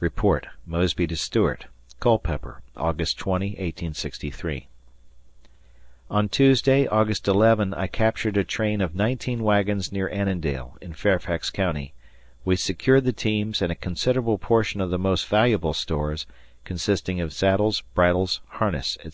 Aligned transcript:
[Report, 0.00 0.48
Mosby 0.66 1.06
to 1.06 1.16
Stuart] 1.16 1.64
Culpeper, 1.98 2.60
August 2.76 3.16
20, 3.18 3.52
1863. 3.52 4.68
On 6.10 6.28
Tuesday, 6.28 6.86
August 6.88 7.26
11, 7.26 7.72
I 7.72 7.86
captured 7.86 8.36
a 8.36 8.44
train 8.44 8.82
of 8.82 8.94
19 8.94 9.42
wagons 9.42 9.90
near 9.90 10.10
Annandale, 10.10 10.76
in 10.82 10.92
Fairfax 10.92 11.48
County. 11.48 11.94
We 12.44 12.56
secured 12.56 13.04
the 13.04 13.14
teams 13.14 13.62
and 13.62 13.72
a 13.72 13.74
considerable 13.74 14.36
portion 14.36 14.82
of 14.82 14.90
the 14.90 14.98
most 14.98 15.26
valuable 15.26 15.72
stores, 15.72 16.26
consisting 16.64 17.18
of 17.22 17.32
saddles, 17.32 17.80
bridles, 17.94 18.42
harness, 18.48 18.98
etc. 18.98 19.10